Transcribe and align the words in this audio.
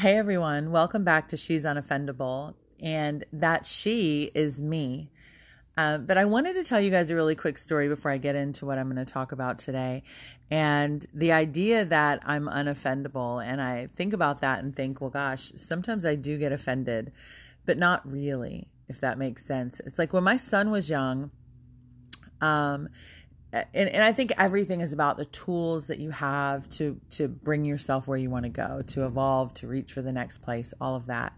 Hey 0.00 0.16
everyone, 0.16 0.70
welcome 0.70 1.04
back 1.04 1.28
to 1.28 1.36
She's 1.36 1.66
Unoffendable. 1.66 2.54
And 2.82 3.22
that 3.34 3.66
she 3.66 4.30
is 4.34 4.58
me. 4.58 5.10
Uh, 5.76 5.98
but 5.98 6.16
I 6.16 6.24
wanted 6.24 6.54
to 6.54 6.64
tell 6.64 6.80
you 6.80 6.90
guys 6.90 7.10
a 7.10 7.14
really 7.14 7.34
quick 7.34 7.58
story 7.58 7.86
before 7.86 8.10
I 8.10 8.16
get 8.16 8.34
into 8.34 8.64
what 8.64 8.78
I'm 8.78 8.86
going 8.86 8.96
to 8.96 9.04
talk 9.04 9.32
about 9.32 9.58
today. 9.58 10.02
And 10.50 11.04
the 11.12 11.32
idea 11.32 11.84
that 11.84 12.20
I'm 12.24 12.46
unoffendable, 12.46 13.44
and 13.44 13.60
I 13.60 13.88
think 13.88 14.14
about 14.14 14.40
that 14.40 14.60
and 14.60 14.74
think, 14.74 15.02
well, 15.02 15.10
gosh, 15.10 15.52
sometimes 15.56 16.06
I 16.06 16.14
do 16.14 16.38
get 16.38 16.50
offended, 16.50 17.12
but 17.66 17.76
not 17.76 18.10
really, 18.10 18.68
if 18.88 19.02
that 19.02 19.18
makes 19.18 19.44
sense. 19.44 19.80
It's 19.80 19.98
like 19.98 20.14
when 20.14 20.24
my 20.24 20.38
son 20.38 20.70
was 20.70 20.88
young, 20.88 21.30
um, 22.40 22.88
and, 23.52 23.88
and 23.88 24.04
I 24.04 24.12
think 24.12 24.32
everything 24.38 24.80
is 24.80 24.92
about 24.92 25.16
the 25.16 25.24
tools 25.24 25.88
that 25.88 25.98
you 25.98 26.10
have 26.10 26.68
to 26.70 27.00
to 27.10 27.28
bring 27.28 27.64
yourself 27.64 28.06
where 28.06 28.18
you 28.18 28.30
want 28.30 28.44
to 28.44 28.50
go, 28.50 28.82
to 28.88 29.04
evolve, 29.04 29.54
to 29.54 29.66
reach 29.66 29.92
for 29.92 30.02
the 30.02 30.12
next 30.12 30.38
place, 30.38 30.72
all 30.80 30.94
of 30.94 31.06
that. 31.06 31.32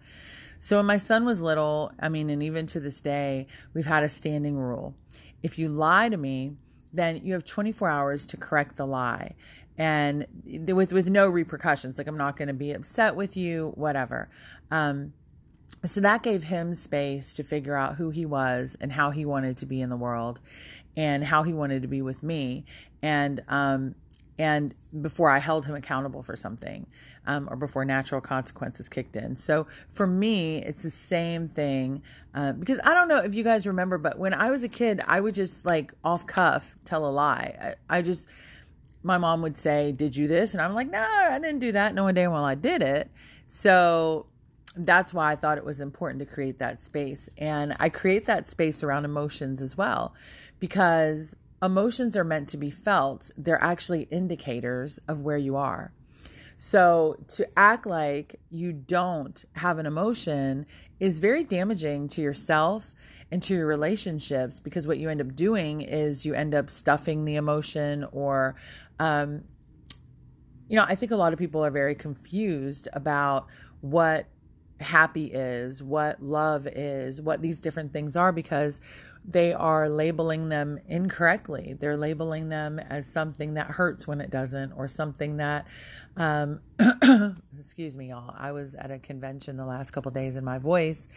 So 0.58 0.76
when 0.76 0.86
my 0.86 0.96
son 0.96 1.24
was 1.24 1.40
little, 1.40 1.90
I 1.98 2.08
mean, 2.08 2.30
and 2.30 2.42
even 2.42 2.66
to 2.66 2.80
this 2.80 3.00
day, 3.00 3.48
we've 3.74 3.86
had 3.86 4.04
a 4.04 4.08
standing 4.08 4.56
rule. 4.56 4.94
If 5.42 5.58
you 5.58 5.68
lie 5.68 6.08
to 6.08 6.16
me, 6.16 6.52
then 6.92 7.24
you 7.24 7.32
have 7.32 7.44
24 7.44 7.88
hours 7.88 8.26
to 8.26 8.36
correct 8.36 8.76
the 8.76 8.86
lie 8.86 9.34
and 9.78 10.26
with 10.44 10.92
with 10.92 11.08
no 11.08 11.28
repercussions 11.28 11.98
like 11.98 12.06
i'm 12.06 12.16
not 12.16 12.36
going 12.36 12.48
to 12.48 12.54
be 12.54 12.72
upset 12.72 13.16
with 13.16 13.36
you 13.36 13.72
whatever 13.74 14.28
um, 14.70 15.12
so 15.84 16.00
that 16.00 16.22
gave 16.22 16.44
him 16.44 16.74
space 16.74 17.34
to 17.34 17.42
figure 17.42 17.74
out 17.74 17.96
who 17.96 18.10
he 18.10 18.26
was 18.26 18.76
and 18.80 18.92
how 18.92 19.10
he 19.10 19.24
wanted 19.24 19.56
to 19.56 19.66
be 19.66 19.80
in 19.80 19.88
the 19.88 19.96
world 19.96 20.40
and 20.96 21.24
how 21.24 21.42
he 21.42 21.52
wanted 21.52 21.82
to 21.82 21.88
be 21.88 22.02
with 22.02 22.22
me 22.22 22.64
and 23.02 23.42
um 23.48 23.94
and 24.38 24.74
before 25.00 25.30
I 25.30 25.38
held 25.38 25.66
him 25.66 25.74
accountable 25.74 26.22
for 26.22 26.36
something 26.36 26.86
um, 27.26 27.48
or 27.50 27.56
before 27.56 27.84
natural 27.84 28.20
consequences 28.20 28.88
kicked 28.88 29.14
in. 29.16 29.36
So 29.36 29.66
for 29.88 30.06
me, 30.06 30.56
it's 30.58 30.82
the 30.82 30.90
same 30.90 31.46
thing 31.46 32.02
uh, 32.34 32.52
because 32.52 32.80
I 32.82 32.94
don't 32.94 33.08
know 33.08 33.18
if 33.18 33.34
you 33.34 33.44
guys 33.44 33.66
remember, 33.66 33.98
but 33.98 34.18
when 34.18 34.34
I 34.34 34.50
was 34.50 34.64
a 34.64 34.68
kid, 34.68 35.00
I 35.06 35.20
would 35.20 35.34
just 35.34 35.64
like 35.64 35.92
off 36.02 36.26
cuff 36.26 36.76
tell 36.84 37.06
a 37.06 37.10
lie. 37.10 37.74
I, 37.88 37.98
I 37.98 38.02
just, 38.02 38.26
my 39.02 39.18
mom 39.18 39.42
would 39.42 39.56
say, 39.56 39.92
Did 39.92 40.16
you 40.16 40.26
this? 40.26 40.54
And 40.54 40.62
I'm 40.62 40.74
like, 40.74 40.90
No, 40.90 41.02
I 41.02 41.38
didn't 41.38 41.60
do 41.60 41.72
that. 41.72 41.94
No 41.94 42.04
one 42.04 42.14
day 42.14 42.26
while 42.26 42.44
I 42.44 42.54
did 42.54 42.82
it. 42.82 43.10
So 43.46 44.26
that's 44.76 45.12
why 45.12 45.32
I 45.32 45.36
thought 45.36 45.58
it 45.58 45.64
was 45.64 45.80
important 45.80 46.20
to 46.20 46.26
create 46.26 46.58
that 46.58 46.80
space. 46.80 47.28
And 47.38 47.76
I 47.80 47.88
create 47.88 48.26
that 48.26 48.48
space 48.48 48.82
around 48.82 49.04
emotions 49.04 49.60
as 49.60 49.76
well 49.76 50.14
because 50.60 51.36
emotions 51.62 52.16
are 52.16 52.24
meant 52.24 52.48
to 52.50 52.56
be 52.56 52.70
felt. 52.70 53.30
They're 53.36 53.62
actually 53.62 54.02
indicators 54.04 54.98
of 55.08 55.20
where 55.22 55.36
you 55.36 55.56
are. 55.56 55.92
So 56.56 57.16
to 57.28 57.48
act 57.58 57.86
like 57.86 58.40
you 58.50 58.72
don't 58.72 59.44
have 59.56 59.78
an 59.78 59.86
emotion 59.86 60.66
is 61.00 61.18
very 61.18 61.42
damaging 61.42 62.08
to 62.10 62.22
yourself 62.22 62.94
and 63.32 63.42
to 63.42 63.54
your 63.54 63.66
relationships 63.66 64.60
because 64.60 64.86
what 64.86 64.98
you 64.98 65.08
end 65.08 65.20
up 65.20 65.34
doing 65.34 65.80
is 65.80 66.24
you 66.26 66.34
end 66.34 66.54
up 66.54 66.68
stuffing 66.68 67.24
the 67.24 67.34
emotion 67.34 68.06
or 68.12 68.54
um, 69.00 69.42
you 70.68 70.76
know 70.76 70.84
i 70.86 70.94
think 70.94 71.10
a 71.10 71.16
lot 71.16 71.32
of 71.32 71.38
people 71.38 71.64
are 71.64 71.70
very 71.70 71.94
confused 71.94 72.88
about 72.92 73.46
what 73.80 74.26
happy 74.82 75.26
is, 75.26 75.82
what 75.82 76.22
love 76.22 76.66
is, 76.66 77.22
what 77.22 77.40
these 77.40 77.60
different 77.60 77.92
things 77.92 78.16
are 78.16 78.32
because 78.32 78.80
they 79.24 79.52
are 79.52 79.88
labeling 79.88 80.48
them 80.48 80.80
incorrectly. 80.88 81.76
They're 81.78 81.96
labeling 81.96 82.48
them 82.48 82.78
as 82.78 83.06
something 83.06 83.54
that 83.54 83.68
hurts 83.68 84.06
when 84.06 84.20
it 84.20 84.30
doesn't, 84.30 84.72
or 84.72 84.88
something 84.88 85.36
that, 85.36 85.66
um, 86.16 86.60
excuse 87.58 87.96
me, 87.96 88.10
y'all. 88.10 88.34
I 88.36 88.52
was 88.52 88.74
at 88.74 88.90
a 88.90 88.98
convention 88.98 89.56
the 89.56 89.66
last 89.66 89.92
couple 89.92 90.10
days 90.10 90.36
and 90.36 90.44
my 90.44 90.58
voice 90.58 91.08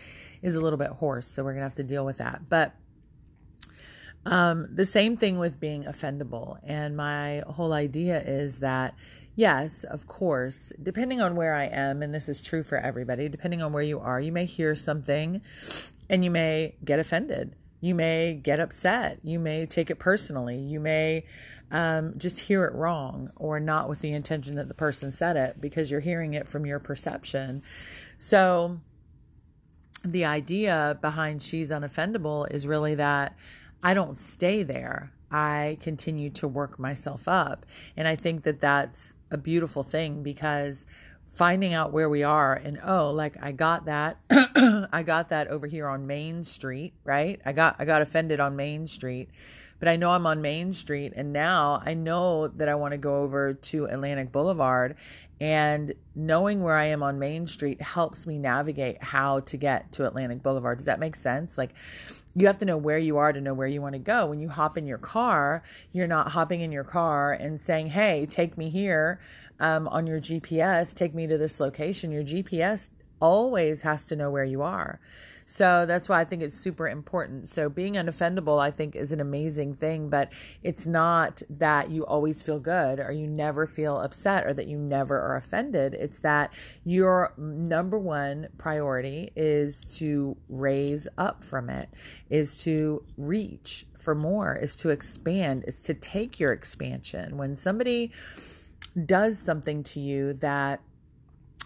is 0.41 0.55
a 0.55 0.61
little 0.61 0.77
bit 0.77 0.91
hoarse, 0.91 1.27
so 1.27 1.43
we're 1.43 1.53
to 1.55 1.61
have 1.61 1.75
to 1.75 1.83
deal 1.83 2.05
with 2.05 2.19
that. 2.19 2.47
But 2.47 2.75
um, 4.25 4.67
the 4.71 4.85
same 4.85 5.17
thing 5.17 5.37
with 5.37 5.59
being 5.59 5.83
offendable. 5.83 6.57
And 6.63 6.97
my 6.97 7.43
whole 7.47 7.73
idea 7.73 8.21
is 8.21 8.59
that 8.59 8.95
Yes, 9.35 9.83
of 9.83 10.07
course. 10.07 10.71
Depending 10.81 11.21
on 11.21 11.35
where 11.35 11.53
I 11.53 11.65
am, 11.65 12.01
and 12.01 12.15
this 12.15 12.29
is 12.29 12.41
true 12.41 12.63
for 12.63 12.77
everybody, 12.77 13.27
depending 13.27 13.61
on 13.61 13.73
where 13.73 13.83
you 13.83 13.99
are, 13.99 14.19
you 14.19 14.31
may 14.31 14.45
hear 14.45 14.75
something 14.75 15.41
and 16.09 16.23
you 16.23 16.31
may 16.31 16.75
get 16.83 16.99
offended. 16.99 17.55
You 17.81 17.95
may 17.95 18.39
get 18.41 18.59
upset. 18.59 19.19
You 19.23 19.39
may 19.39 19.65
take 19.65 19.89
it 19.89 19.99
personally. 19.99 20.57
You 20.57 20.79
may 20.79 21.25
um, 21.69 22.13
just 22.17 22.39
hear 22.39 22.63
it 22.63 22.73
wrong 22.73 23.31
or 23.35 23.59
not 23.59 23.89
with 23.89 23.99
the 23.99 24.13
intention 24.13 24.55
that 24.55 24.69
the 24.69 24.73
person 24.73 25.11
said 25.11 25.35
it 25.35 25.59
because 25.59 25.91
you're 25.91 25.99
hearing 25.99 26.33
it 26.33 26.47
from 26.47 26.65
your 26.65 26.79
perception. 26.79 27.61
So, 28.17 28.79
the 30.03 30.25
idea 30.25 30.97
behind 31.01 31.41
She's 31.41 31.71
Unoffendable 31.71 32.49
is 32.51 32.67
really 32.67 32.95
that 32.95 33.35
I 33.83 33.93
don't 33.93 34.17
stay 34.17 34.63
there. 34.63 35.11
I 35.31 35.77
continue 35.81 36.29
to 36.31 36.47
work 36.47 36.79
myself 36.79 37.27
up. 37.27 37.65
And 37.97 38.07
I 38.07 38.15
think 38.15 38.43
that 38.43 38.61
that's 38.61 39.15
a 39.35 39.37
beautiful 39.37 39.83
thing 39.83 40.23
because 40.23 40.85
finding 41.27 41.73
out 41.73 41.91
where 41.91 42.09
we 42.09 42.23
are 42.23 42.53
and 42.53 42.79
oh 42.83 43.11
like 43.11 43.35
i 43.43 43.51
got 43.51 43.85
that 43.85 44.17
i 44.93 45.03
got 45.03 45.29
that 45.29 45.49
over 45.49 45.67
here 45.67 45.87
on 45.87 46.07
main 46.07 46.43
street 46.43 46.93
right? 47.03 47.41
I 47.45 47.51
got 47.51 47.75
i 47.77 47.85
got 47.85 48.01
offended 48.01 48.39
on 48.39 48.55
main 48.55 48.87
street 48.87 49.29
but 49.85 49.91
i 49.91 49.95
know 49.95 50.09
i'm 50.09 50.25
on 50.25 50.41
main 50.41 50.73
street 50.73 51.13
and 51.15 51.31
now 51.31 51.79
i 51.85 51.93
know 51.93 52.47
that 52.47 52.67
i 52.67 52.73
want 52.73 52.91
to 52.91 52.97
go 52.97 53.17
over 53.17 53.53
to 53.53 53.85
atlantic 53.85 54.31
boulevard 54.31 54.95
and 55.39 55.91
knowing 56.15 56.63
where 56.63 56.75
i 56.75 56.85
am 56.85 57.03
on 57.03 57.19
main 57.19 57.45
street 57.45 57.79
helps 57.79 58.25
me 58.25 58.39
navigate 58.39 59.03
how 59.03 59.39
to 59.41 59.57
get 59.57 59.91
to 59.91 60.07
atlantic 60.07 60.41
boulevard 60.41 60.79
does 60.79 60.87
that 60.87 60.99
make 60.99 61.15
sense 61.15 61.55
like 61.55 61.69
you 62.35 62.47
have 62.47 62.57
to 62.57 62.65
know 62.65 62.77
where 62.77 62.97
you 62.97 63.17
are 63.17 63.31
to 63.31 63.39
know 63.39 63.53
where 63.53 63.67
you 63.67 63.81
want 63.81 63.93
to 63.93 63.99
go. 63.99 64.25
When 64.25 64.41
you 64.41 64.49
hop 64.49 64.75
in 64.75 64.85
your 64.85 64.97
car, 64.97 65.63
you're 65.93 66.05
not 66.05 66.33
hopping 66.33 66.59
in 66.59 66.69
your 66.69 66.83
car 66.83 67.31
and 67.31 67.61
saying, 67.61 67.87
Hey, 67.87 68.25
take 68.29 68.57
me 68.57 68.69
here 68.69 69.21
um, 69.61 69.87
on 69.87 70.05
your 70.05 70.19
GPS, 70.19 70.93
take 70.93 71.15
me 71.15 71.27
to 71.27 71.37
this 71.37 71.61
location. 71.61 72.11
Your 72.11 72.23
GPS 72.23 72.89
always 73.21 73.83
has 73.83 74.05
to 74.07 74.17
know 74.17 74.29
where 74.29 74.43
you 74.43 74.61
are. 74.61 74.99
So 75.45 75.85
that's 75.85 76.09
why 76.09 76.19
I 76.19 76.25
think 76.25 76.41
it's 76.41 76.55
super 76.55 76.87
important. 76.87 77.47
So 77.49 77.69
being 77.69 77.93
unoffendable, 77.93 78.59
I 78.59 78.71
think, 78.71 78.95
is 78.95 79.11
an 79.11 79.19
amazing 79.19 79.75
thing, 79.75 80.09
but 80.09 80.33
it's 80.63 80.87
not 80.87 81.43
that 81.49 81.91
you 81.91 82.03
always 82.03 82.41
feel 82.41 82.59
good 82.59 82.99
or 82.99 83.11
you 83.11 83.27
never 83.27 83.67
feel 83.67 83.97
upset 83.97 84.45
or 84.45 84.53
that 84.53 84.65
you 84.65 84.77
never 84.77 85.21
are 85.21 85.35
offended. 85.35 85.93
It's 85.93 86.19
that 86.21 86.51
your 86.83 87.33
number 87.37 87.99
one 87.99 88.47
priority 88.57 89.29
is 89.35 89.83
to 89.99 90.35
raise 90.49 91.07
up 91.15 91.43
from 91.43 91.69
it, 91.69 91.89
is 92.27 92.63
to 92.63 93.03
reach 93.15 93.85
for 93.95 94.15
more, 94.15 94.55
is 94.55 94.75
to 94.77 94.89
expand, 94.89 95.63
is 95.67 95.83
to 95.83 95.93
take 95.93 96.39
your 96.39 96.53
expansion. 96.53 97.37
When 97.37 97.55
somebody 97.55 98.11
does 99.05 99.37
something 99.37 99.83
to 99.83 99.99
you 99.99 100.33
that 100.33 100.81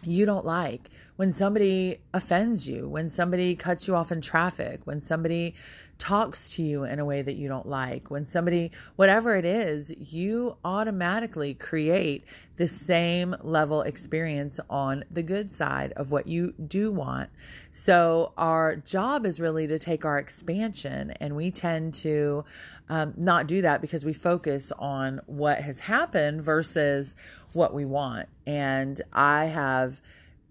you 0.03 0.25
don't 0.25 0.45
like, 0.45 0.89
when 1.19 1.33
somebody 1.33 1.97
offends 2.13 2.69
you, 2.69 2.87
when 2.87 3.09
somebody 3.09 3.53
cuts 3.53 3.89
you 3.89 3.93
off 3.93 4.09
in 4.09 4.21
traffic, 4.21 4.79
when 4.85 5.01
somebody 5.01 5.53
talks 5.97 6.51
to 6.55 6.63
you 6.63 6.85
in 6.85 6.97
a 6.97 7.03
way 7.03 7.21
that 7.21 7.35
you 7.35 7.49
don't 7.49 7.67
like, 7.67 8.09
when 8.09 8.23
somebody, 8.23 8.71
whatever 8.95 9.35
it 9.35 9.43
is, 9.43 9.93
you 9.99 10.55
automatically 10.63 11.53
create 11.53 12.23
the 12.55 12.69
same 12.69 13.35
level 13.41 13.81
experience 13.81 14.61
on 14.69 15.03
the 15.11 15.21
good 15.21 15.51
side 15.51 15.91
of 15.97 16.09
what 16.09 16.25
you 16.25 16.53
do 16.53 16.89
want. 16.89 17.29
So, 17.69 18.31
our 18.37 18.77
job 18.77 19.25
is 19.25 19.41
really 19.41 19.67
to 19.67 19.77
take 19.77 20.05
our 20.05 20.17
expansion, 20.17 21.11
and 21.19 21.35
we 21.35 21.51
tend 21.51 21.95
to 21.95 22.45
um, 22.87 23.13
not 23.17 23.45
do 23.45 23.61
that 23.61 23.81
because 23.81 24.05
we 24.05 24.13
focus 24.13 24.71
on 24.79 25.19
what 25.25 25.63
has 25.63 25.81
happened 25.81 26.43
versus 26.43 27.17
what 27.51 27.73
we 27.73 27.83
want. 27.83 28.29
And 28.45 29.01
I 29.11 29.47
have 29.47 30.01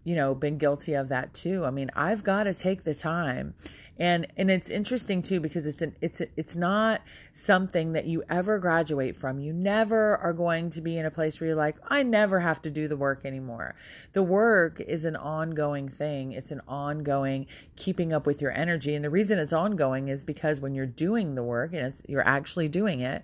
you 0.08 0.14
know 0.14 0.34
been 0.34 0.56
guilty 0.56 0.94
of 0.94 1.10
that 1.10 1.34
too. 1.34 1.66
I 1.66 1.70
mean 1.70 1.90
i've 1.94 2.24
got 2.24 2.44
to 2.44 2.54
take 2.54 2.84
the 2.84 2.94
time. 2.94 3.52
And 3.98 4.26
and 4.38 4.50
it's 4.50 4.70
interesting 4.70 5.22
too 5.22 5.38
because 5.38 5.66
it's 5.66 5.82
an 5.82 5.96
it's 6.00 6.22
it's 6.34 6.56
not 6.56 7.02
something 7.34 7.92
that 7.92 8.06
you 8.06 8.24
ever 8.30 8.58
graduate 8.58 9.16
from. 9.16 9.38
You 9.38 9.52
never 9.52 10.16
are 10.16 10.32
going 10.32 10.70
to 10.70 10.80
be 10.80 10.96
in 10.96 11.04
a 11.04 11.10
place 11.10 11.40
where 11.40 11.48
you're 11.48 11.56
like 11.56 11.76
i 11.88 12.02
never 12.02 12.40
have 12.40 12.62
to 12.62 12.70
do 12.70 12.88
the 12.88 12.96
work 12.96 13.26
anymore. 13.26 13.74
The 14.14 14.22
work 14.22 14.80
is 14.80 15.04
an 15.04 15.16
ongoing 15.16 15.90
thing. 15.90 16.32
It's 16.32 16.52
an 16.52 16.62
ongoing 16.66 17.46
keeping 17.76 18.14
up 18.14 18.24
with 18.24 18.40
your 18.40 18.52
energy. 18.52 18.94
And 18.94 19.04
the 19.04 19.10
reason 19.10 19.38
it's 19.38 19.52
ongoing 19.52 20.08
is 20.08 20.24
because 20.24 20.58
when 20.58 20.74
you're 20.74 20.86
doing 20.86 21.34
the 21.34 21.42
work 21.42 21.74
and 21.74 21.84
it's 21.84 22.02
you're 22.08 22.26
actually 22.26 22.68
doing 22.68 23.00
it 23.00 23.22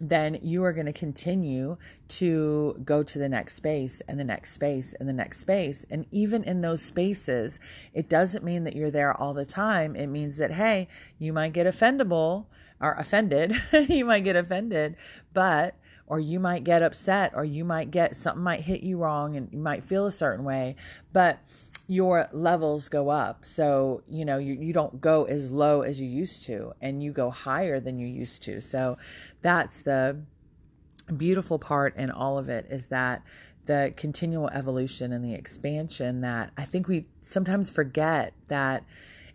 then 0.00 0.38
you 0.42 0.64
are 0.64 0.72
going 0.72 0.86
to 0.86 0.92
continue 0.92 1.76
to 2.08 2.80
go 2.84 3.02
to 3.02 3.18
the 3.18 3.28
next 3.28 3.54
space 3.54 4.00
and 4.08 4.18
the 4.18 4.24
next 4.24 4.52
space 4.52 4.94
and 4.94 5.08
the 5.08 5.12
next 5.12 5.40
space. 5.40 5.86
And 5.90 6.06
even 6.10 6.42
in 6.44 6.60
those 6.60 6.82
spaces, 6.82 7.60
it 7.92 8.08
doesn't 8.08 8.44
mean 8.44 8.64
that 8.64 8.74
you're 8.74 8.90
there 8.90 9.14
all 9.14 9.34
the 9.34 9.44
time. 9.44 9.94
It 9.94 10.08
means 10.08 10.36
that, 10.38 10.52
hey, 10.52 10.88
you 11.18 11.32
might 11.32 11.52
get 11.52 11.66
offendable 11.66 12.46
or 12.80 12.94
offended. 12.94 13.54
you 13.88 14.04
might 14.04 14.24
get 14.24 14.36
offended, 14.36 14.96
but 15.32 15.76
or 16.06 16.20
you 16.20 16.38
might 16.38 16.64
get 16.64 16.82
upset 16.82 17.32
or 17.34 17.44
you 17.44 17.64
might 17.64 17.90
get 17.90 18.16
something 18.16 18.42
might 18.42 18.60
hit 18.60 18.82
you 18.82 18.98
wrong 18.98 19.36
and 19.36 19.48
you 19.52 19.58
might 19.58 19.82
feel 19.82 20.06
a 20.06 20.12
certain 20.12 20.44
way 20.44 20.76
but 21.12 21.38
your 21.86 22.28
levels 22.32 22.88
go 22.88 23.10
up. 23.10 23.44
So 23.44 24.02
you 24.08 24.24
know 24.24 24.38
you, 24.38 24.54
you 24.54 24.72
don't 24.72 25.00
go 25.00 25.24
as 25.24 25.50
low 25.50 25.82
as 25.82 26.00
you 26.00 26.08
used 26.08 26.44
to 26.46 26.72
and 26.80 27.02
you 27.02 27.12
go 27.12 27.30
higher 27.30 27.80
than 27.80 27.98
you 27.98 28.06
used 28.06 28.42
to. 28.44 28.60
So 28.60 28.96
that's 29.42 29.82
the 29.82 30.22
beautiful 31.16 31.58
part 31.58 31.96
in 31.96 32.10
all 32.10 32.38
of 32.38 32.48
it 32.48 32.66
is 32.70 32.88
that 32.88 33.22
the 33.66 33.92
continual 33.96 34.48
evolution 34.50 35.12
and 35.12 35.24
the 35.24 35.34
expansion 35.34 36.20
that 36.20 36.52
I 36.56 36.64
think 36.64 36.88
we 36.88 37.06
sometimes 37.20 37.70
forget 37.70 38.34
that 38.48 38.84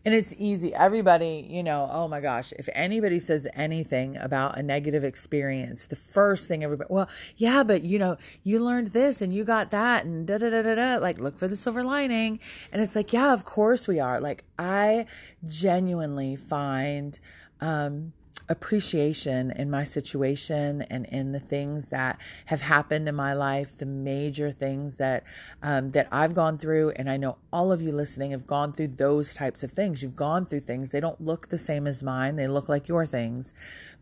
and 0.09 0.17
it's 0.17 0.33
easy. 0.39 0.73
Everybody, 0.73 1.45
you 1.47 1.61
know, 1.61 1.87
oh 1.91 2.07
my 2.07 2.19
gosh, 2.19 2.51
if 2.57 2.67
anybody 2.73 3.19
says 3.19 3.45
anything 3.53 4.17
about 4.17 4.57
a 4.57 4.63
negative 4.63 5.03
experience, 5.03 5.85
the 5.85 5.95
first 5.95 6.47
thing 6.47 6.63
everybody, 6.63 6.87
well, 6.91 7.07
yeah, 7.37 7.61
but 7.61 7.83
you 7.83 7.99
know, 7.99 8.17
you 8.41 8.59
learned 8.59 8.87
this 8.87 9.21
and 9.21 9.31
you 9.31 9.43
got 9.43 9.69
that 9.69 10.05
and 10.05 10.25
da 10.25 10.39
da 10.39 10.49
da 10.49 10.63
da 10.63 10.73
da. 10.73 10.95
Like, 10.95 11.19
look 11.19 11.37
for 11.37 11.47
the 11.47 11.55
silver 11.55 11.83
lining. 11.83 12.39
And 12.73 12.81
it's 12.81 12.95
like, 12.95 13.13
yeah, 13.13 13.31
of 13.33 13.45
course 13.45 13.87
we 13.87 13.99
are. 13.99 14.19
Like, 14.19 14.45
I 14.57 15.05
genuinely 15.45 16.35
find, 16.35 17.19
um, 17.61 18.13
appreciation 18.47 19.51
in 19.51 19.69
my 19.69 19.83
situation 19.83 20.81
and 20.83 21.05
in 21.07 21.31
the 21.31 21.39
things 21.39 21.87
that 21.87 22.19
have 22.45 22.61
happened 22.61 23.09
in 23.09 23.15
my 23.15 23.33
life, 23.33 23.77
the 23.77 23.85
major 23.85 24.51
things 24.51 24.97
that 24.97 25.23
um, 25.61 25.89
that 25.91 26.07
I've 26.11 26.33
gone 26.33 26.57
through, 26.57 26.91
and 26.91 27.09
I 27.09 27.17
know 27.17 27.37
all 27.51 27.71
of 27.71 27.81
you 27.81 27.91
listening 27.91 28.31
have 28.31 28.47
gone 28.47 28.73
through 28.73 28.89
those 28.89 29.33
types 29.33 29.63
of 29.63 29.71
things. 29.71 30.01
You've 30.03 30.15
gone 30.15 30.45
through 30.45 30.61
things; 30.61 30.91
they 30.91 30.99
don't 30.99 31.19
look 31.19 31.49
the 31.49 31.57
same 31.57 31.87
as 31.87 32.01
mine; 32.03 32.35
they 32.35 32.47
look 32.47 32.69
like 32.69 32.87
your 32.87 33.05
things, 33.05 33.53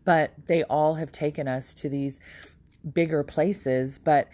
but 0.04 0.32
they 0.46 0.62
all 0.64 0.94
have 0.94 1.10
taken 1.12 1.48
us 1.48 1.74
to 1.74 1.88
these 1.88 2.20
bigger 2.92 3.24
places. 3.24 3.98
But 3.98 4.28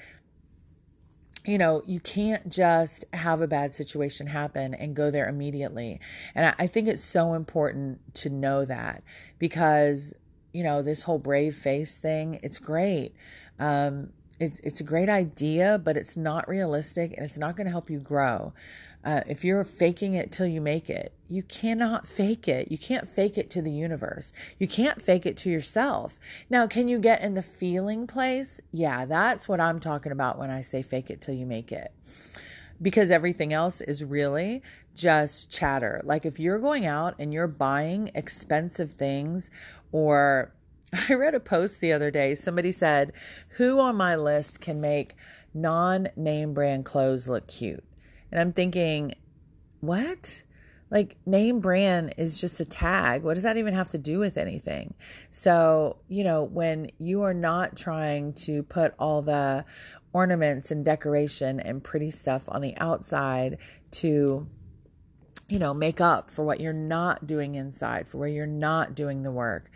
you 1.44 1.58
know, 1.58 1.82
you 1.86 2.00
can't 2.00 2.48
just 2.48 3.04
have 3.12 3.40
a 3.42 3.46
bad 3.46 3.74
situation 3.74 4.26
happen 4.26 4.72
and 4.74 4.96
go 4.96 5.10
there 5.10 5.28
immediately. 5.28 6.00
And 6.34 6.46
I, 6.46 6.54
I, 6.60 6.66
think 6.66 6.88
it's 6.88 7.04
so 7.04 7.34
important 7.34 8.14
to 8.14 8.30
know 8.30 8.64
that 8.64 9.02
because, 9.38 10.14
you 10.52 10.62
know, 10.62 10.80
this 10.80 11.02
whole 11.02 11.18
brave 11.18 11.54
face 11.54 11.98
thing, 11.98 12.40
it's 12.42 12.58
great. 12.58 13.14
Um, 13.58 14.10
it's 14.40 14.58
it's 14.60 14.80
a 14.80 14.84
great 14.84 15.08
idea, 15.08 15.80
but 15.82 15.96
it's 15.96 16.16
not 16.16 16.48
realistic 16.48 17.12
and 17.16 17.24
it's 17.24 17.38
not 17.38 17.56
going 17.56 17.66
to 17.66 17.70
help 17.70 17.90
you 17.90 17.98
grow. 17.98 18.52
Uh, 19.04 19.20
if 19.26 19.44
you're 19.44 19.64
faking 19.64 20.14
it 20.14 20.32
till 20.32 20.46
you 20.46 20.62
make 20.62 20.88
it, 20.88 21.12
you 21.28 21.42
cannot 21.42 22.06
fake 22.06 22.48
it. 22.48 22.72
You 22.72 22.78
can't 22.78 23.06
fake 23.06 23.36
it 23.36 23.50
to 23.50 23.60
the 23.60 23.70
universe. 23.70 24.32
You 24.58 24.66
can't 24.66 25.00
fake 25.00 25.26
it 25.26 25.36
to 25.38 25.50
yourself. 25.50 26.18
Now, 26.48 26.66
can 26.66 26.88
you 26.88 26.98
get 26.98 27.20
in 27.20 27.34
the 27.34 27.42
feeling 27.42 28.06
place? 28.06 28.62
Yeah, 28.72 29.04
that's 29.04 29.46
what 29.46 29.60
I'm 29.60 29.78
talking 29.78 30.10
about 30.10 30.38
when 30.38 30.50
I 30.50 30.62
say 30.62 30.80
fake 30.80 31.10
it 31.10 31.20
till 31.20 31.34
you 31.34 31.44
make 31.44 31.70
it. 31.70 31.92
Because 32.80 33.10
everything 33.10 33.52
else 33.52 33.82
is 33.82 34.02
really 34.02 34.62
just 34.96 35.50
chatter. 35.50 36.00
Like 36.02 36.24
if 36.24 36.40
you're 36.40 36.58
going 36.58 36.86
out 36.86 37.14
and 37.18 37.32
you're 37.32 37.46
buying 37.46 38.10
expensive 38.14 38.92
things, 38.92 39.50
or 39.92 40.52
I 41.08 41.14
read 41.14 41.34
a 41.34 41.40
post 41.40 41.80
the 41.80 41.92
other 41.92 42.10
day, 42.10 42.34
somebody 42.34 42.72
said, 42.72 43.12
Who 43.56 43.80
on 43.80 43.96
my 43.96 44.16
list 44.16 44.60
can 44.60 44.80
make 44.80 45.14
non 45.52 46.08
name 46.16 46.54
brand 46.54 46.84
clothes 46.84 47.28
look 47.28 47.46
cute? 47.46 47.84
And 48.30 48.40
I'm 48.40 48.52
thinking, 48.52 49.14
what? 49.80 50.42
Like, 50.90 51.16
name 51.26 51.60
brand 51.60 52.14
is 52.18 52.40
just 52.40 52.60
a 52.60 52.64
tag. 52.64 53.22
What 53.22 53.34
does 53.34 53.42
that 53.42 53.56
even 53.56 53.74
have 53.74 53.90
to 53.90 53.98
do 53.98 54.18
with 54.18 54.36
anything? 54.36 54.94
So, 55.30 55.96
you 56.08 56.22
know, 56.22 56.44
when 56.44 56.90
you 56.98 57.22
are 57.22 57.34
not 57.34 57.76
trying 57.76 58.34
to 58.34 58.62
put 58.62 58.94
all 58.98 59.22
the 59.22 59.64
ornaments 60.12 60.70
and 60.70 60.84
decoration 60.84 61.58
and 61.58 61.82
pretty 61.82 62.10
stuff 62.10 62.48
on 62.48 62.60
the 62.60 62.76
outside 62.76 63.58
to 63.92 64.46
you 65.46 65.58
know, 65.58 65.74
make 65.74 66.00
up 66.00 66.30
for 66.30 66.42
what 66.42 66.58
you're 66.58 66.72
not 66.72 67.26
doing 67.26 67.54
inside, 67.54 68.08
for 68.08 68.16
where 68.16 68.28
you're 68.28 68.46
not 68.46 68.94
doing 68.94 69.22
the 69.22 69.30
work 69.30 69.70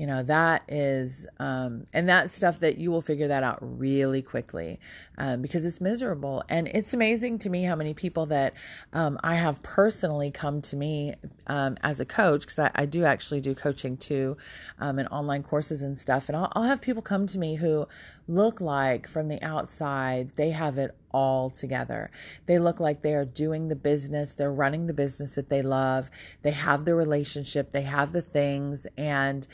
you 0.00 0.06
know 0.06 0.22
that 0.22 0.62
is 0.66 1.26
um, 1.38 1.86
and 1.92 2.08
that's 2.08 2.32
stuff 2.32 2.60
that 2.60 2.78
you 2.78 2.90
will 2.90 3.02
figure 3.02 3.28
that 3.28 3.42
out 3.42 3.58
really 3.60 4.22
quickly 4.22 4.80
um, 5.20 5.42
because 5.42 5.66
it's 5.66 5.80
miserable. 5.80 6.42
And 6.48 6.66
it's 6.68 6.94
amazing 6.94 7.38
to 7.40 7.50
me 7.50 7.64
how 7.64 7.76
many 7.76 7.92
people 7.92 8.24
that 8.26 8.54
um, 8.94 9.18
i 9.22 9.34
have 9.34 9.62
personally 9.62 10.30
come 10.30 10.62
to 10.62 10.76
me 10.76 11.14
um, 11.46 11.76
as 11.82 12.00
a 12.00 12.06
coach 12.06 12.40
because 12.40 12.58
I, 12.58 12.70
I, 12.74 12.86
do 12.86 13.04
actually 13.04 13.42
do 13.42 13.54
coaching 13.54 13.98
too 13.98 14.38
um, 14.78 14.98
and 14.98 15.06
online 15.08 15.42
courses 15.42 15.82
and 15.82 15.98
stuff. 15.98 16.28
And 16.28 16.36
I'll, 16.36 16.50
I'll 16.52 16.62
have 16.64 16.80
people 16.80 17.02
come 17.02 17.26
to 17.26 17.38
me 17.38 17.56
who 17.56 17.86
look 18.26 18.60
like 18.60 19.06
from 19.06 19.28
the 19.28 19.42
outside 19.42 20.30
they 20.36 20.50
have 20.50 20.78
it 20.78 20.96
all 21.12 21.50
together. 21.50 22.10
They 22.46 22.58
look 22.58 22.80
like 22.80 23.02
they 23.02 23.14
are 23.14 23.24
doing 23.24 23.68
the 23.68 23.76
business, 23.76 24.34
they're 24.34 24.52
running 24.52 24.86
the 24.86 24.94
business 24.94 25.32
that 25.32 25.50
they 25.50 25.60
love, 25.60 26.10
they 26.42 26.52
have 26.52 26.84
the 26.84 26.94
relationship, 26.94 27.72
they 27.72 27.82
have 27.82 28.12
the 28.12 28.22
things 28.22 28.86
and 28.96 29.46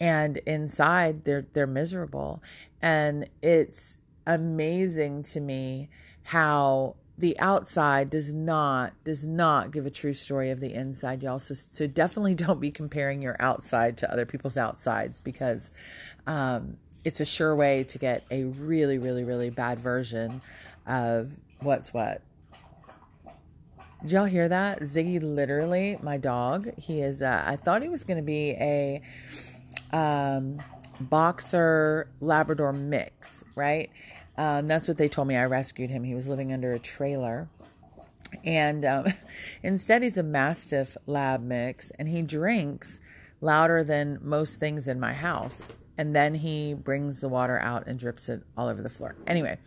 and 0.00 0.38
inside 0.38 1.24
they're 1.24 1.46
they're 1.52 1.66
miserable. 1.66 2.42
And 2.80 3.28
it's 3.42 3.98
amazing 4.26 5.22
to 5.24 5.40
me 5.40 5.90
how 6.24 6.96
the 7.18 7.38
outside 7.38 8.08
does 8.08 8.32
not 8.32 8.94
does 9.04 9.26
not 9.26 9.70
give 9.70 9.84
a 9.84 9.90
true 9.90 10.14
story 10.14 10.50
of 10.50 10.60
the 10.60 10.72
inside 10.72 11.22
y'all. 11.22 11.38
So, 11.38 11.54
so 11.54 11.86
definitely 11.86 12.34
don't 12.34 12.60
be 12.60 12.70
comparing 12.70 13.20
your 13.20 13.36
outside 13.38 13.98
to 13.98 14.10
other 14.10 14.24
people's 14.24 14.56
outsides 14.56 15.20
because 15.20 15.70
um, 16.26 16.78
it's 17.04 17.20
a 17.20 17.24
sure 17.24 17.54
way 17.54 17.84
to 17.84 17.98
get 17.98 18.24
a 18.30 18.44
really 18.44 18.98
really 18.98 19.24
really 19.24 19.50
bad 19.50 19.78
version 19.78 20.40
of 20.86 21.30
what's 21.60 21.92
what. 21.92 22.22
Did 24.02 24.12
y'all 24.12 24.24
hear 24.24 24.48
that? 24.48 24.80
Ziggy 24.80 25.20
literally 25.22 25.98
my 26.02 26.16
dog 26.16 26.70
he 26.78 27.02
is 27.02 27.20
uh, 27.20 27.44
i 27.46 27.54
thought 27.56 27.82
he 27.82 27.90
was 27.90 28.02
going 28.02 28.16
to 28.16 28.22
be 28.22 28.52
a 28.52 29.02
um, 29.92 30.62
boxer 31.00 32.08
Labrador 32.20 32.72
mix, 32.72 33.44
right? 33.54 33.90
Um, 34.36 34.66
that's 34.66 34.88
what 34.88 34.96
they 34.96 35.08
told 35.08 35.28
me. 35.28 35.36
I 35.36 35.44
rescued 35.44 35.90
him. 35.90 36.04
He 36.04 36.14
was 36.14 36.28
living 36.28 36.52
under 36.52 36.72
a 36.72 36.78
trailer. 36.78 37.48
And 38.44 38.84
um, 38.84 39.06
instead, 39.62 40.02
he's 40.02 40.18
a 40.18 40.22
Mastiff 40.22 40.96
Lab 41.06 41.42
mix, 41.42 41.90
and 41.98 42.08
he 42.08 42.22
drinks 42.22 43.00
louder 43.40 43.82
than 43.82 44.18
most 44.22 44.60
things 44.60 44.86
in 44.88 45.00
my 45.00 45.12
house. 45.12 45.72
And 45.98 46.14
then 46.14 46.36
he 46.36 46.72
brings 46.72 47.20
the 47.20 47.28
water 47.28 47.58
out 47.60 47.86
and 47.86 47.98
drips 47.98 48.28
it 48.28 48.42
all 48.56 48.68
over 48.68 48.80
the 48.80 48.88
floor. 48.88 49.16
Anyway, 49.26 49.58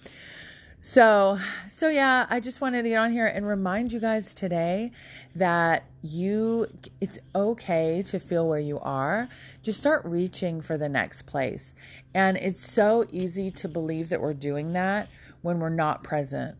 so, 0.85 1.39
so 1.65 1.87
yeah, 1.87 2.27
I 2.29 2.41
just 2.41 2.59
wanted 2.59 2.83
to 2.83 2.89
get 2.89 2.97
on 2.97 3.13
here 3.13 3.25
and 3.25 3.47
remind 3.47 3.93
you 3.93 4.01
guys 4.01 4.33
today 4.33 4.91
that 5.33 5.85
you 6.01 6.67
it's 6.99 7.19
okay 7.33 8.03
to 8.07 8.19
feel 8.19 8.49
where 8.49 8.59
you 8.59 8.81
are. 8.81 9.29
Just 9.61 9.79
start 9.79 10.03
reaching 10.03 10.59
for 10.59 10.77
the 10.77 10.89
next 10.89 11.21
place. 11.21 11.73
And 12.13 12.35
it's 12.35 12.59
so 12.59 13.05
easy 13.13 13.49
to 13.51 13.69
believe 13.69 14.09
that 14.09 14.19
we're 14.19 14.33
doing 14.33 14.73
that 14.73 15.07
when 15.41 15.59
we're 15.59 15.69
not 15.69 16.03
present. 16.03 16.57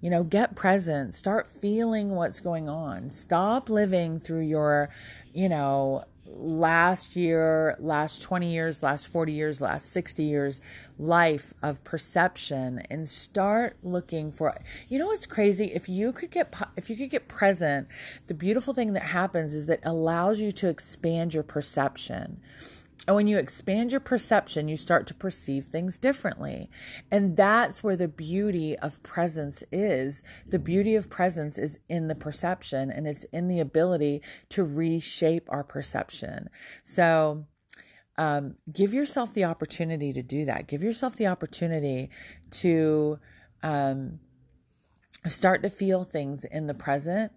You 0.00 0.08
know, 0.08 0.24
get 0.24 0.56
present, 0.56 1.12
start 1.12 1.46
feeling 1.46 2.12
what's 2.12 2.40
going 2.40 2.70
on. 2.70 3.10
Stop 3.10 3.68
living 3.68 4.18
through 4.18 4.46
your, 4.46 4.88
you 5.34 5.50
know, 5.50 6.06
last 6.28 7.16
year, 7.16 7.76
last 7.78 8.22
20 8.22 8.52
years, 8.52 8.82
last 8.82 9.08
40 9.08 9.32
years, 9.32 9.60
last 9.60 9.92
60 9.92 10.22
years 10.22 10.60
life 10.98 11.52
of 11.62 11.84
perception 11.84 12.80
and 12.90 13.06
start 13.06 13.76
looking 13.82 14.30
for 14.30 14.56
you 14.88 14.98
know 14.98 15.06
what's 15.06 15.26
crazy? 15.26 15.66
If 15.66 15.88
you 15.88 16.12
could 16.12 16.30
get 16.30 16.54
if 16.76 16.88
you 16.88 16.96
could 16.96 17.10
get 17.10 17.28
present 17.28 17.88
the 18.26 18.34
beautiful 18.34 18.74
thing 18.74 18.94
that 18.94 19.02
happens 19.02 19.54
is 19.54 19.66
that 19.66 19.80
allows 19.84 20.40
you 20.40 20.50
to 20.52 20.68
expand 20.68 21.34
your 21.34 21.42
perception 21.42 22.40
and 23.06 23.14
when 23.14 23.28
you 23.28 23.38
expand 23.38 23.92
your 23.92 24.00
perception, 24.00 24.68
you 24.68 24.76
start 24.76 25.06
to 25.06 25.14
perceive 25.14 25.66
things 25.66 25.96
differently. 25.96 26.68
And 27.10 27.36
that's 27.36 27.82
where 27.82 27.96
the 27.96 28.08
beauty 28.08 28.76
of 28.78 29.02
presence 29.04 29.62
is. 29.70 30.24
The 30.46 30.58
beauty 30.58 30.96
of 30.96 31.08
presence 31.08 31.56
is 31.56 31.78
in 31.88 32.08
the 32.08 32.16
perception 32.16 32.90
and 32.90 33.06
it's 33.06 33.24
in 33.24 33.46
the 33.46 33.60
ability 33.60 34.22
to 34.50 34.64
reshape 34.64 35.46
our 35.50 35.62
perception. 35.62 36.48
So, 36.82 37.46
um, 38.18 38.54
give 38.72 38.94
yourself 38.94 39.34
the 39.34 39.44
opportunity 39.44 40.12
to 40.14 40.22
do 40.22 40.46
that. 40.46 40.66
Give 40.66 40.82
yourself 40.82 41.16
the 41.16 41.26
opportunity 41.26 42.08
to 42.52 43.18
um, 43.62 44.20
start 45.30 45.62
to 45.62 45.70
feel 45.70 46.04
things 46.04 46.44
in 46.44 46.66
the 46.66 46.74
present 46.74 47.32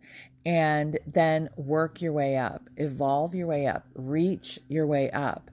and 0.45 0.97
then 1.05 1.49
work 1.57 2.01
your 2.01 2.13
way 2.13 2.37
up, 2.37 2.69
evolve 2.77 3.35
your 3.35 3.47
way 3.47 3.67
up, 3.67 3.85
reach 3.95 4.59
your 4.67 4.87
way 4.87 5.09
up 5.11 5.51